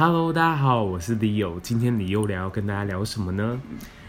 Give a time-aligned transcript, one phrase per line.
[0.00, 1.60] Hello，大家好，我是李友。
[1.60, 3.60] 今天李友聊要跟大家聊什么呢？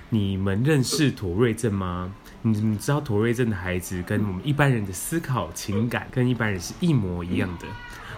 [0.07, 2.09] 你们认识妥瑞症吗？
[2.43, 7.67] 你知道妥瑞症的孩子跟我们一般人的思考、情感跟一般人是一模一样的？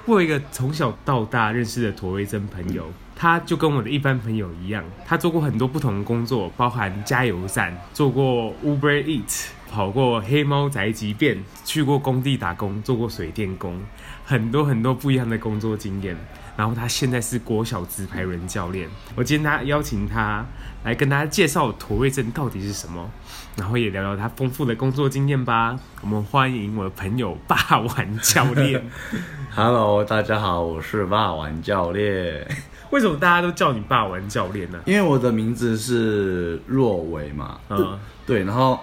[0.06, 9.48] 我有一个从小到大认识的妥瑞症朋友，他就跟我的一般朋友一样，他做过很多不同的工作，包含加油站，做过 Uber Eat，。
[9.71, 13.82] 跑过黑猫宅急便，去过工地打工，做过水电工，
[14.24, 16.16] 很多很多不一样的工作经验。
[16.56, 18.90] 然后他现在是国小直排轮教练。
[19.16, 20.46] 我今天他邀请他
[20.84, 23.10] 来跟大家介绍妥瑞症到底是什么，
[23.56, 25.78] 然后也聊聊他丰富的工作经验吧。
[26.02, 28.84] 我们欢迎我的朋友霸王教练。
[29.56, 32.47] Hello，大家好，我是霸王教练。
[32.92, 34.80] 为什么大家都叫你霸王教练呢？
[34.86, 37.59] 因为我的名字是若维嘛。
[37.70, 38.80] 嗯，对，然后。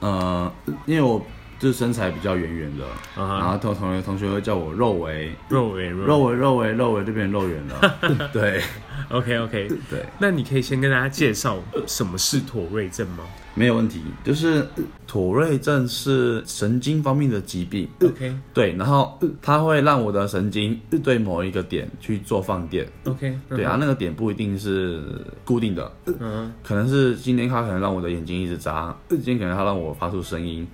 [0.00, 0.50] 呃，
[0.86, 1.22] 因为我
[1.60, 2.84] 就是身材比较圆圆的
[3.16, 3.38] ，uh huh.
[3.38, 8.30] 然后同同学同学会叫我肉围，肉围，肉围，肉围，肉围，就变肉圆了。
[8.32, 8.62] 对
[9.10, 10.06] ，OK OK，对。
[10.18, 13.24] 那你可以先跟大家介绍什么是妥瑞症吗？
[13.54, 14.66] 没有问题，就是
[15.06, 17.86] 妥瑞症是神经方面的疾病。
[18.00, 22.88] OK，对，然后它会让我的神经对某一个点去做放电。
[23.04, 25.02] OK，对啊，那个点不一定是
[25.44, 30.66] 固定的，嗯，可能是今天它可能让我的眼睛一直眨，今天可能它让我发出声音，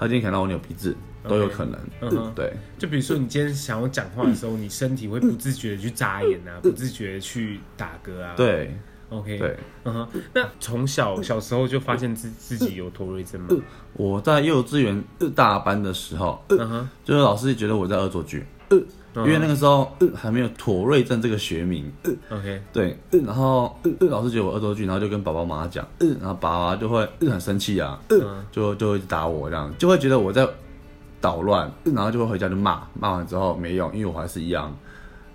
[0.00, 0.96] 它今天可能让我扭鼻子，
[1.28, 1.78] 都有可能。
[2.00, 2.50] 嗯，对。
[2.78, 8.32] 就比如说你今天想要讲话的时候，你身体会不自觉的去眨眼啊，不自觉的去打嗝啊。
[8.34, 8.74] 对。
[9.10, 13.48] OK，对，嗯哼，那从小小时候就发现自自己有妥瑞症吗？
[13.92, 18.46] 我在幼稚园大班的时候，嗯哼，就是老师觉得我在恶作剧，
[19.16, 21.90] 因为那个时候还没有妥瑞症这个学名
[22.30, 28.00] ，OK，对，然后老师觉得我恶作剧，然后就跟爸爸妈妈讲，然后爸爸就会很生气啊，
[28.52, 30.48] 就就会打我这样，就会觉得我在
[31.20, 34.76] 捣乱，然后就会回家就骂，骂完之后没用，因为我还是一样。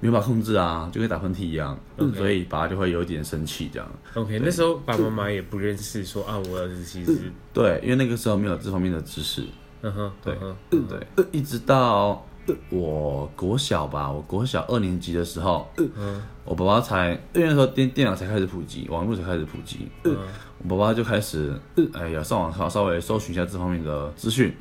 [0.01, 2.15] 没办法控制啊，就跟打喷嚏一样，Okay.
[2.15, 3.89] 所以爸爸就会有点生气这样。
[4.13, 9.43] OK，那时候爸爸妈妈也不认识说啊，我儿子其实对，因为那个时候没有这方面的知识。
[9.81, 10.35] 嗯哼、uh，huh, 对，
[10.69, 10.99] 对、uh，huh.
[11.15, 12.23] 对，一直到
[12.69, 16.19] 我国小吧，我国小二年级的时候，uh huh.
[16.43, 20.17] 我爸爸才，因为那时候电电脑才开始普及，网络才开始普及，uh huh.
[20.59, 21.53] 我爸爸就开始，
[21.93, 24.55] 哎呀，上网稍稍微搜寻一下这方面的资讯。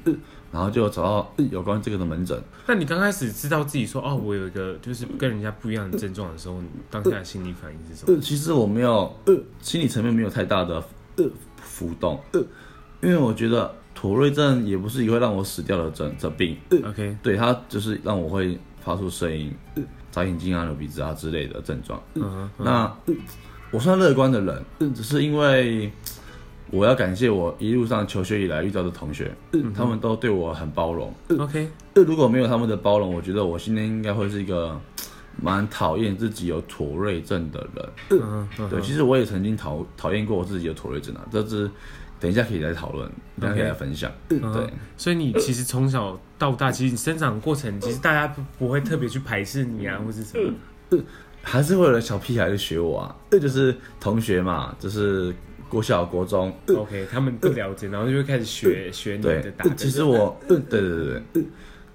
[0.53, 2.41] 然后就找到有关这个的门诊。
[2.69, 8.21] 那你刚开始知道自己说哦，我有一个就是跟人家不一样的症状的时候，你当下的心理反应是什么？
[8.21, 9.13] 其实我没有，
[9.61, 10.81] 心理层面没有太大的
[11.57, 12.21] 浮动，
[13.03, 16.55] 因为我觉得妥瑞症也不是一个会让我死掉的症这病。
[16.85, 19.51] OK，对，它就是让我会发出声音、
[20.11, 21.99] 眨眼睛啊、流鼻子啊之类的症状。
[22.13, 22.95] 嗯，那
[23.71, 25.91] 我算乐观的人，只是因为。
[26.71, 29.33] 我要感谢我一路上求学以来遇到的同学，
[29.77, 31.13] 他们都对我很包容。
[31.39, 34.81] OK，如果没有他们的包容，我觉得我今天应该会是一个
[35.41, 37.89] 蛮讨厌自己有妥瑞症的人。
[38.11, 41.71] 嗯哼，对，其实我也曾经讨讨厌过我自己有妥瑞症啊，这是
[42.25, 43.07] 等一下可以来讨论，
[43.39, 44.11] 等一下可以来分享。
[44.27, 44.41] 对，
[44.97, 51.03] 所以你其实从小到大，其实你生长过程，其实大家不不会特别去排斥你啊，或是什么，
[51.43, 55.35] 还是会有小屁孩去学我啊，这就是同学嘛，就是。
[55.67, 59.65] 国小、国中，OK，他们不了解，然后就会开始学学你的打。
[59.75, 61.45] 其实我，对对对对，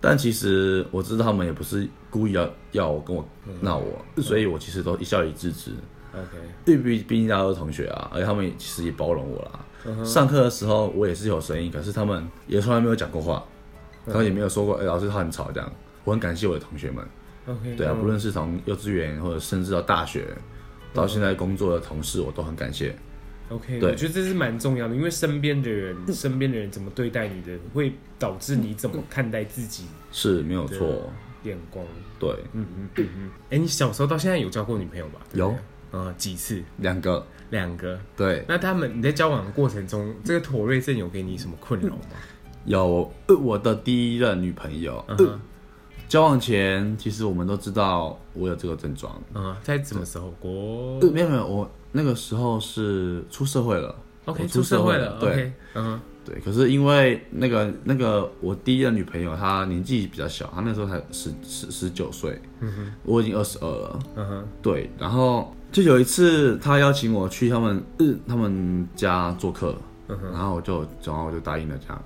[0.01, 3.25] 但其实我知道他们也不是故意要要跟我
[3.61, 5.71] 闹我，所以我其实都一笑以置之。
[6.13, 6.27] OK，
[6.65, 9.65] 毕毕毕竟大家都是同学啊，而且他们其实也包容我啦。
[10.03, 13.43] 上课的时候我也是有声音，可是他们也从来没有讲过话，
[14.05, 15.71] 他们也没有说过，哎，老师他很吵这样。
[16.03, 17.05] 我很感谢我的同学们。
[17.47, 20.25] OK，对啊，不论是从幼稚园或者甚至到大学，
[20.93, 22.95] 到现在工作的同事，我都很感谢。
[23.49, 31.11] OK，对我觉得这是蛮重要的，因为身边的人，身边的人怎么对待你的，会导致你怎么看待自己，是没有错。
[31.43, 31.85] 眼光，
[32.19, 33.29] 对，嗯嗯嗯嗯。
[33.49, 35.13] 哎，你小时候到现在有交过女朋友吗？
[35.33, 35.55] 有，
[35.91, 36.63] 呃，几次？
[36.77, 37.99] 两个，两个。
[38.15, 38.43] 对。
[38.47, 42.01] 那他们你在交往的过程中，这个妥瑞症有给你什么困扰吗？
[42.65, 43.11] 有，
[43.41, 45.03] 我的第一任女朋友，
[46.07, 49.21] 交往前其实我们都知道我有这个症状。
[49.33, 50.31] 嗯，在什么时候？
[50.39, 50.99] 国？
[51.11, 51.69] 没有没有我。
[51.91, 53.95] 那个时候是出社会了
[54.25, 56.39] ，OK，出社会了，对，嗯，对。
[56.39, 64.91] 可是因为那个那个我第一任女朋友她年纪比较小，她那时候才十十十九岁，嗯哼，我已经二十二了，嗯哼，对。
[64.99, 69.75] 然后就有一次他邀请我去他们日他们家做客，
[70.07, 72.01] 嗯，然后我就然后我就答应了这样。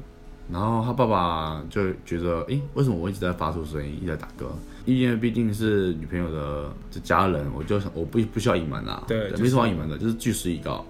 [0.52, 4.46] 然后他爸爸就觉得，诶，为什么我一直在发出声音，一直在打嗝？
[4.86, 10.86] 因为毕竟是女朋友的这家人，我就想我不不需要隐瞒啦，对，没什么隐瞒的，就是据实以告。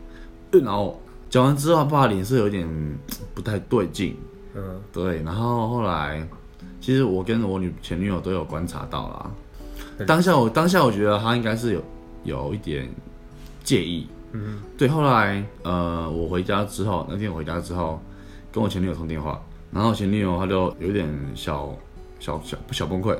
[0.52, 1.00] 然后
[1.30, 2.68] 讲完之后，他爸脸色有点
[3.36, 4.18] 不太对劲，
[4.56, 5.22] 嗯，对。
[5.22, 6.28] 然后后来，
[6.81, 9.31] 其实我跟我女前女友都有观察到啦。
[10.08, 11.84] 当下我当下我觉得他应该是有
[12.24, 12.90] 有一点
[13.64, 14.08] 介意。
[14.31, 14.88] 嗯，对。
[14.88, 18.00] 后来呃，我回家之后，那天我回家之后，
[18.52, 19.40] 跟我前女友通电话，
[19.72, 21.75] 然后前女友她就有点小
[22.20, 23.16] 小小小崩溃，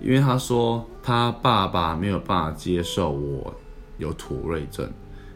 [0.00, 3.54] 因为她说她爸爸没有办法接受我
[3.98, 4.90] 有妥瑞症，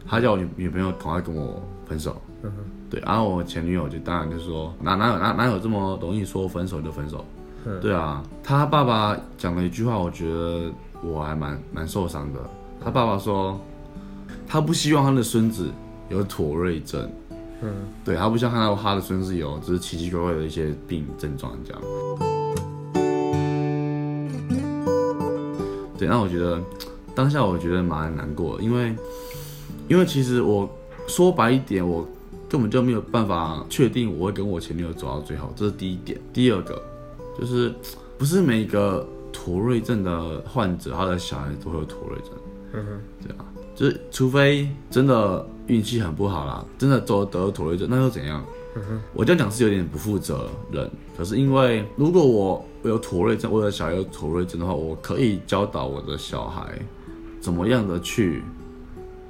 [0.07, 2.19] 她叫我女女朋友赶快跟我分手。
[2.41, 2.99] 嗯哼，对。
[3.01, 7.23] 然后我前女友就当然就说哪哪有哪哪有这么容易说分手就分手。
[7.81, 10.71] 对啊，他爸爸讲了一句话，我觉得
[11.03, 12.39] 我还蛮蛮受伤的。
[12.83, 13.59] 他爸爸说，
[14.47, 15.69] 他不希望他的孙子
[16.09, 17.09] 有妥瑞症。
[17.61, 17.73] 嗯，
[18.05, 21.81] 对，他不希望看到他的孙子有就是奇奇怪怪的一些病症状这样。
[25.97, 26.61] 对，那我觉得
[27.13, 28.95] 当下我觉得蛮难过的，因为
[29.87, 30.69] 因为其实我
[31.07, 32.07] 说白一点，我
[32.47, 36.19] 根本就没有办法确定我会跟我前女友走到最后，这是第一点。
[36.33, 36.81] 第二个。
[37.39, 37.73] 就是
[38.17, 42.31] 不是每一个妥瑞症的患者，他的小孩都会有妥瑞症。
[42.73, 43.45] 嗯哼，对啊，
[43.75, 48.45] 就是除非真的运气很不好啦，真的都得了妥瑞症，那又怎样？
[48.75, 50.89] 嗯哼，我这样讲是有点不负责任。
[51.17, 56.77] 可是因为如果我有妥瑞症，我的小孩有妥瑞症的话，我可以教导我的小孩
[57.41, 58.43] 怎么样的去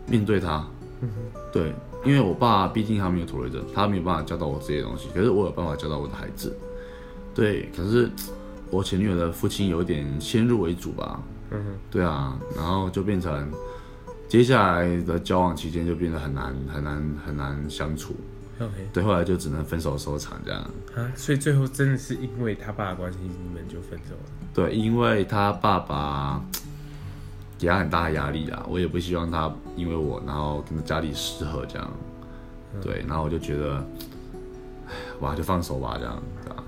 [0.06, 0.68] 面对他。
[1.02, 1.74] 嗯哼，对，
[2.06, 6.56] 因为我爸毕竟他没有妥瑞症，他没有办法教导我这些东西，可是我有办法教导我的孩子。
[7.34, 8.10] 对，可是
[8.70, 13.52] 我前女友的父亲有点先入为主吧，嗯，对啊，然后就变成
[14.28, 18.16] 接下来的交往期间就变得很难很难很难相处
[18.60, 20.62] ，OK，对，后来就只能分手收场这样。
[20.96, 24.22] 啊，所以最后真的是因为他爸的关系，你们就分手了？
[24.54, 26.44] 对，因为他爸爸
[27.58, 31.92] 给他很大的压力啊，我也不希望他因为我然后跟家里失和这样，
[32.76, 33.78] 嗯、对，然后我就觉得，
[34.88, 36.64] 哎，哇，就放手吧这样，对吧？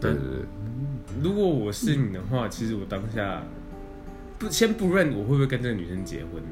[0.00, 3.42] 对对对，如果我是你的话，其实我当下
[4.40, 6.42] 不先不论我会不会跟这个女生结婚，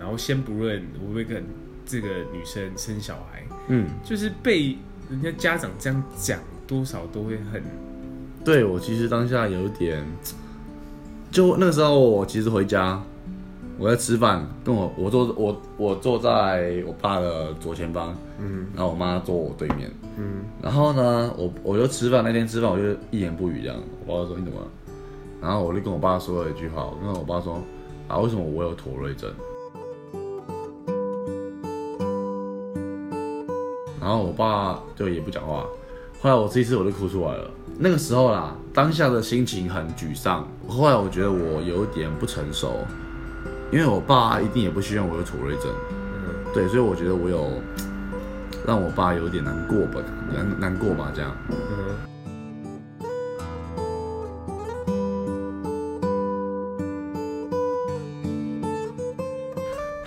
[0.00, 1.44] 然后先不论我会不会跟
[1.86, 4.76] 这个女生生小孩，嗯，就是被
[5.08, 7.62] 人家家长这样讲，多少都会很。
[8.44, 10.04] 对，我其实当下有点，
[11.30, 13.00] 就那个时候我其实回家。
[13.78, 23.76] 我在吃饭，跟我我坐我我坐在我爸的左前方，嗯，然后我妈坐我对面，嗯，然后呢，我我就吃饭那天吃饭我就一言不语这样，
[24.06, 24.66] 我爸说你怎么了？
[25.40, 27.60] 然后我就跟我爸说了一句话，我跟我爸说
[28.08, 29.30] 啊，为什么我有妥瑞症？
[34.00, 35.66] 然后我爸就也不讲话，
[36.20, 37.50] 后来我这一次我就哭出来了。
[37.78, 42.72] 那个时候啦，当下的心情很沮丧，后来我觉得我有点不成熟。
[43.72, 47.50] 因为我爸一定也不希望我有妥瑞症，嗯，对，所以我觉得我有
[48.64, 50.00] 让我爸有点难过吧，
[50.32, 51.32] 难难过吧，这样。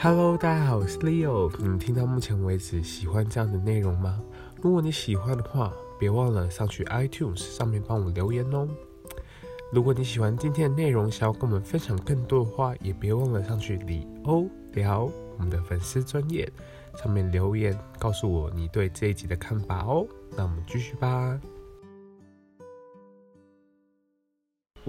[0.02, 1.52] Hello，大家好，我是 Leo。
[1.60, 4.18] 你们听到目前为止喜欢这样的内容吗？
[4.62, 8.66] 如果你喜欢的话，别忘了上去 iTunes 上面帮我留言哦。
[9.74, 16.50] 如果你喜欢今天的内容，想要跟我们分享更多的话，也别忘了上去里欧聊我们的粉丝专业
[16.96, 20.08] 上面留言，告诉我你对这一集的看法哦。
[20.38, 21.38] 那我们继续吧。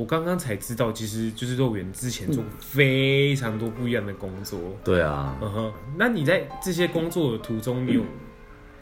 [0.00, 4.58] 我刚刚才知道，其实就是肉圆之前做非常多不一样的工作。
[4.82, 5.73] 对啊，嗯哼。
[5.99, 8.00] 那你在这些工作的途中，你有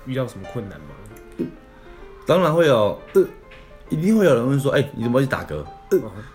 [0.06, 0.86] 遇到什么困难吗？
[2.24, 2.96] 当然会有，
[3.88, 5.64] 一定会有人问说：“哎、欸，你怎么会去打嗝？”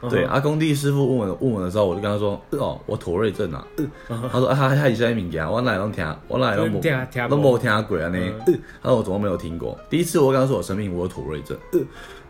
[0.10, 3.66] 对，阿工地师傅问我问我的时候，我就跟他说：“哦，我妥瑞症啊。”
[4.10, 6.82] 他说：“啊，他他以前物件，我哪会拢听，我哪会拢无，
[7.30, 8.20] 拢无听过啊呢？”
[8.84, 11.58] 他说：“我怎么没有听过？”第一次我跟他说我生病，我有妥瑞症。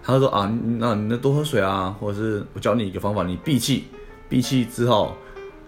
[0.04, 3.86] 他说：“啊，那你多喝水啊，或者是我教你一个方法，你闭气，
[4.28, 5.16] 闭气之后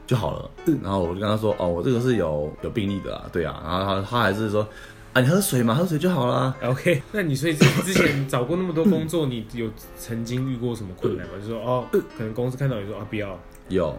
[0.06, 0.50] 就好了。”
[0.84, 4.68] 然后我就跟他说：“哦，我这个是有有病例的啊，对啊。”然后他他还是说。
[5.14, 6.54] 啊，你喝水嘛，喝水就好啦。
[6.62, 9.66] OK，那你所以之前找过那么多工作，你有
[9.98, 11.34] 曾经遇过什么困难吗？
[11.42, 11.86] 就说哦，
[12.18, 13.40] 可能公司看到你说啊，不要。
[13.70, 13.98] 有，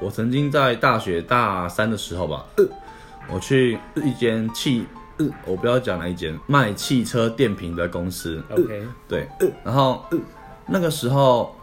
[0.00, 2.46] 我曾经在大学大三的时候吧，
[3.28, 4.48] 我去一间
[5.28, 8.42] 汽，我不要讲哪一间卖汽车电瓶的公司。
[8.50, 9.26] OK，对，
[9.64, 10.04] 然后
[10.66, 11.54] 那个时候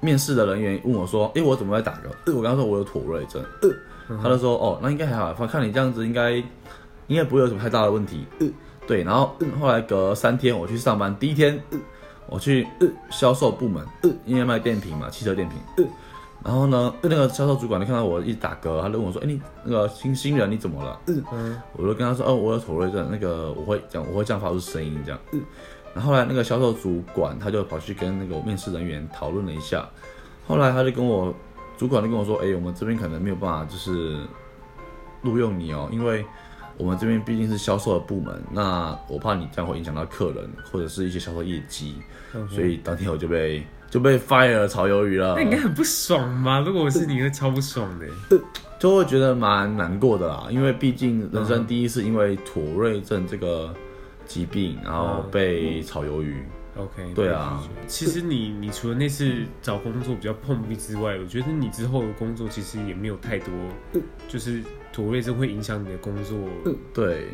[0.00, 1.92] 面试的人员问我说，哎，我怎么会打
[2.26, 2.36] 嗝？
[2.36, 3.44] 我刚刚说我有妥瑞症，
[4.22, 6.42] 他就说哦，那应该还好，看你这样子应该。
[7.06, 8.52] 应该不会有什么太大的问题，嗯，
[8.86, 9.02] 对。
[9.02, 11.60] 然后后来隔三天我去上班，第一天
[12.28, 12.64] 我去
[13.10, 13.84] 销售部门，
[14.24, 15.58] 因为卖电瓶嘛，汽车电瓶。
[16.44, 20.98] 然后呢，那个销售主管就看到我一直打嗝，他就问我说：“哎，你那个新新人你怎么了？”
[21.32, 25.20] 嗯，我就跟他说：“哦，我有妥瑞症，那个我会讲，我会这样发出声音这样。”
[25.94, 29.88] 然后后来那个销售主管他就跑去跟那个面试人员讨论了一下，
[30.46, 31.34] 后来他就跟我
[31.76, 34.18] 主管就跟我说：“哎，我们这边可能没有办法，就是。”
[35.22, 36.24] 录用你哦，因为
[36.78, 41.96] 我们这边毕竟是销售的部门，那我怕你这样会影响到客人或者是一些销售业绩，
[42.32, 45.34] 嗯、所以当天我就被就被 fire 炒鱿鱼了。
[45.36, 46.60] 那应该很不爽吗？
[46.60, 48.06] 如果我是你，会超不爽的，
[48.78, 53.74] 就会觉得蛮难过的啦，因为毕竟人生第一次因为妥瑞症这个
[54.24, 56.42] 疾病，然后被炒鱿鱼。
[56.76, 63.52] OK，对啊，其实你你除了那次找工作比较碰壁之外，我觉得你之后的工作其实也没有太多，
[64.28, 66.38] 就是妥瑞症会影响你的工作。
[66.92, 67.28] 对，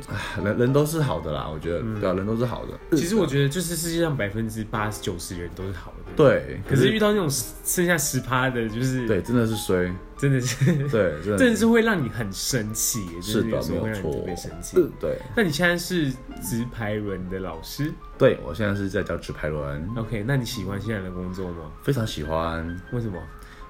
[0.44, 2.96] 人人都是好的啦，我觉得，嗯、对啊，人都是好的。
[2.96, 6.12] 其实我觉得，就是世界上百分之八十九十人都是好的。
[6.16, 14.76] 对，可是遇到那种剩下十趴的，就是对，真的是衰，真的是 对，真的是会让你很生气，是的，没有错，特别生气。
[15.00, 16.10] 对，那你现在是
[16.42, 17.92] 直排轮的老师？
[18.18, 19.88] 对，我现在是在教直排轮。
[19.96, 21.72] OK，那你喜欢现在的工作吗？
[21.82, 22.64] 非常喜欢。
[22.92, 23.18] 为什么？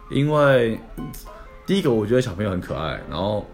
[0.08, 0.78] 因为
[1.66, 3.44] 第一个，我觉得小朋友很可爱，然后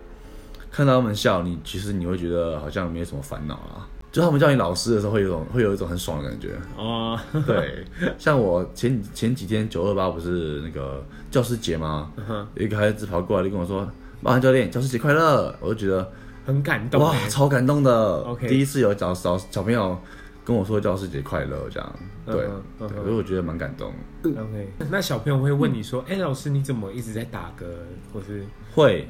[0.73, 3.87] 看到他们笑，你其实你会觉得好像没什么烦恼啊。
[4.11, 7.19] 就他们叫你老师的时候，会有一种会有一种很爽的感觉哦。
[7.47, 7.83] 对，
[8.19, 12.11] 像我前前几天九二八不是那个教师节吗？
[12.55, 13.89] 有一个孩子跑过来就跟我说
[14.21, 16.11] ：“马涵教练，教师节快乐！”我就觉得
[16.45, 18.21] 很感动，哇，超感动的。
[18.25, 19.99] OK，第一次有找找小朋友
[20.45, 22.35] 跟我说教师节快乐，这样对，
[22.79, 23.95] 对，所以我觉得蛮感动。
[24.25, 27.65] OK，那小朋友会问你说：“哎，老师你怎么一直在打嗝？”
[28.13, 29.09] 或是会。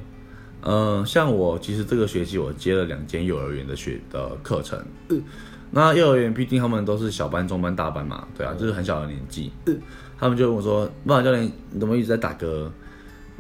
[0.63, 5.23] 嗯、呃，像我其实这个学期我接了两间幼儿园的学的课程，嗯、
[5.71, 9.79] 那幼儿园毕竟他们都是小班、中班、大班嘛，对啊，就是很小的年纪，嗯、
[10.19, 12.71] 他们就问我说：“爸爸教练，你怎么一直在打嗝？”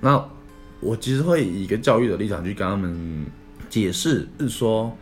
[0.00, 0.22] 那
[0.80, 3.24] 我其实会以一个教育的立场去跟他们
[3.70, 4.92] 解释，是说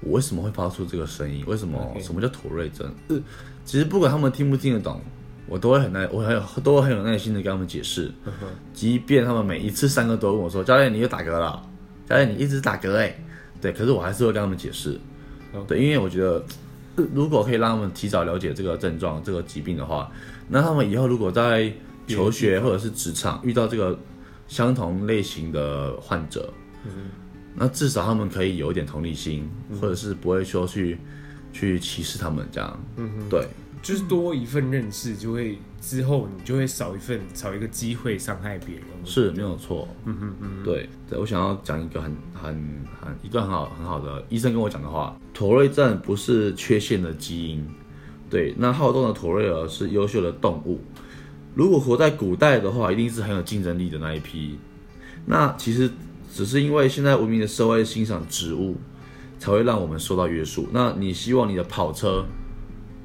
[0.00, 2.92] 我为什么会发出这个声音，为什么.什么叫妥瑞症？
[3.08, 3.22] 嗯，
[3.64, 5.00] 其实不管他们听不听得懂，
[5.48, 8.12] 我都会很耐，我很有都会很有耐心的跟他们解释，
[8.74, 11.62] 即便他们每一次上课都问我说：“教练，你又打嗝了。”
[12.10, 13.16] 哎，你一直打嗝哎，
[13.60, 14.98] 对，可是我还是会跟他们解释。
[15.66, 16.44] 对，因为我觉得
[17.14, 20.10] 如果可以让他们提早了解这个症状、这个疾病的话，
[20.48, 21.72] 那他们以后如果在
[22.06, 23.98] 求学或者是职场遇到这个
[24.48, 26.52] 相同类型的患者，
[26.84, 27.10] 嗯、
[27.54, 30.98] 那至少他们可以有一点同理心，嗯、或者是不会说去
[31.52, 33.46] 去歧视他们这样，嗯，对。
[33.82, 38.84] 就是多一份认识，就会之后你就会少一份少一个机会伤害别人。
[39.04, 39.88] 是没有错。
[40.04, 42.54] 嗯哼嗯，对对，我想要讲一个很很
[43.00, 47.66] 很一段很好很好的医生跟我讲的话：妥瑞症不是缺陷的基因。
[48.28, 50.78] 对，那好动的妥瑞儿是优秀的动物。
[51.54, 54.58] 如果活在古代的话，一定是很有竞争力的那一批。
[55.26, 55.90] 那其实
[56.32, 58.76] 只是因为现在文明的社会欣赏植物，
[59.38, 60.68] 才会让我们受到约束。
[60.70, 62.24] 那你希望你的跑车？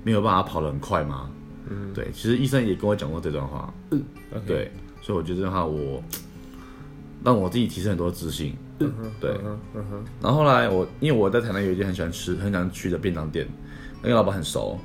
[0.06, 1.32] 没有办法跑得很快吗？
[1.68, 3.74] 嗯，对，其实医生也跟我讲过这段话。
[3.90, 4.04] 嗯.
[4.46, 4.72] 对，
[5.02, 6.00] 所以我觉得这段话我
[7.24, 8.56] 让我自己提升很多自信。
[8.80, 9.32] 嗯哼，对，
[9.74, 13.48] 嗯哼，然后后来我因为我在台南有一间很喜欢吃、很想去的便当店，
[14.04, 14.78] 那个老板很熟，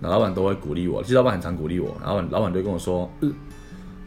[0.00, 1.02] 那老板都会鼓励我。
[1.02, 3.32] 其实老板很常鼓励我，然后老板就跟我说，嗯，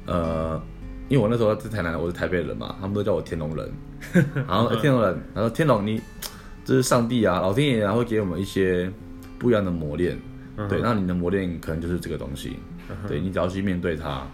[0.06, 0.62] 呃，
[1.10, 3.72] 因为我那时候在台南，我是台北人嘛，他们都叫我天龙人。
[4.48, 6.00] 然后天龙人，然后天龙你
[6.66, 8.92] 这是上帝啊，老天爷啊会给我们一些
[9.40, 10.20] 不一样的磨练。
[10.70, 12.58] 对，那你的磨练可能就是这个东西。
[13.08, 14.28] 对，你只要去面对它，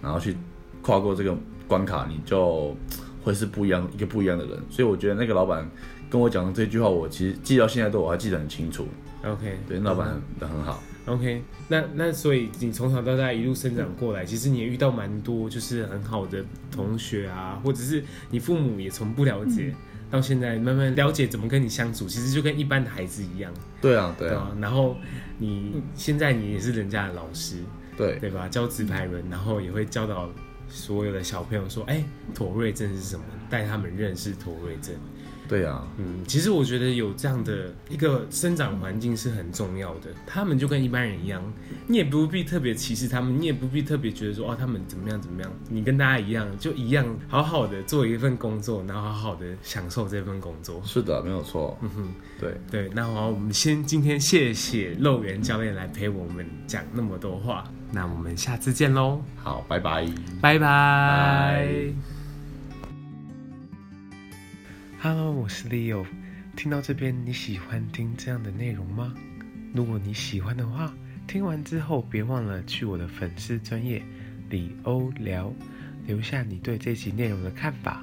[0.00, 0.36] 然后去
[0.82, 2.76] 跨过这个关卡，你就
[3.22, 4.58] 会是不一样一个不一样的人。
[4.70, 5.68] 所以我觉得那个老板
[6.08, 8.86] 跟我讲的这句话，我其实记到现在都我还记得很清楚。
[9.24, 10.08] OK，对，那老板
[10.40, 10.82] 很很好。
[11.06, 19.74] OK，那那所以你从小到大一路生长过来，其实你也遇到蛮多就是很好的同学啊，或者是你父母也从不了解。
[20.14, 23.52] 到现在慢慢了解怎么跟你相处，其实就跟一般的孩子一样。
[23.80, 24.56] 对啊，对啊。
[24.60, 24.96] 然后
[25.38, 27.56] 你现在你也是人家的老师，
[27.96, 28.46] 对对吧？
[28.46, 30.30] 教直排轮，然后也会教导
[30.68, 34.94] 所有的小朋友说：“哎，妥瑞症是什么？”带他们认识妥瑞症。
[35.46, 40.08] 对啊，嗯，其实我觉得有这样的一个生长环境是很重要的。
[40.26, 41.42] 他们就跟一般人一样，
[41.86, 45.52] 你也不必特别歧视他们，你也不必特别觉得说哦，他们怎么样怎么样。
[45.68, 50.80] 你跟大家一样，就一样好好的做一份工作，然后好好的享受这份工作。
[50.84, 51.76] 是的，没有错。
[51.82, 52.90] 嗯哼，对对。
[52.94, 57.64] 那好，我们先今天谢谢肉圆教练来陪我们讲那么多话。
[57.92, 59.22] 那我们下次见喽。
[59.36, 60.08] 好，拜拜，
[60.40, 62.13] 拜拜。
[65.04, 66.06] Hello，我是 Leo。
[66.56, 69.12] 听到这边，你喜欢听这样的内容吗？
[69.74, 70.94] 如果你喜欢的话，
[71.26, 74.02] 听完之后别忘了去我的粉丝专业
[74.48, 75.52] 李欧聊，
[76.06, 78.02] 留下你对这集内容的看法，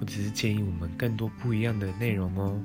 [0.00, 2.58] 或者是建议我们更多不一样的内容哦。